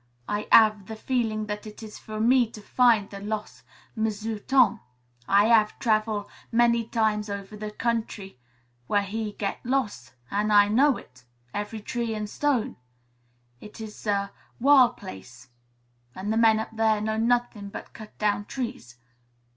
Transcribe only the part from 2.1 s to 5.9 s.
me to find the los' M'sieu' Tom. I hav'